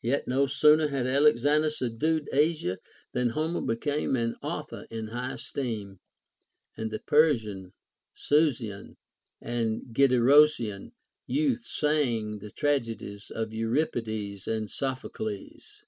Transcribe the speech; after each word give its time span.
Yet 0.00 0.28
no 0.28 0.46
sooner 0.46 0.86
had 0.86 1.08
Alexander 1.08 1.70
subdued 1.70 2.28
Asia, 2.32 2.78
than 3.10 3.30
Homer 3.30 3.60
became 3.60 4.14
an 4.14 4.36
author 4.44 4.86
in 4.92 5.08
high 5.08 5.32
esteem, 5.32 5.98
and 6.76 6.92
the 6.92 7.00
Persian, 7.00 7.72
Susian, 8.16 8.94
and 9.40 9.86
Gedrosian 9.92 10.92
youth 11.26 11.64
sang 11.64 12.38
the 12.38 12.52
tragedies 12.52 13.28
of 13.34 13.50
Eurip 13.52 13.96
ides 13.96 14.46
and 14.46 14.70
Sophocles. 14.70 15.82